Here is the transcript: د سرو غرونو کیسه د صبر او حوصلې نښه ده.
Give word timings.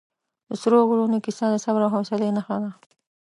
د 0.47 0.51
سرو 0.61 0.79
غرونو 0.89 1.17
کیسه 1.25 1.45
د 1.51 1.55
صبر 1.63 1.81
او 1.85 1.91
حوصلې 1.95 2.29
نښه 2.37 2.57
ده. 2.63 2.71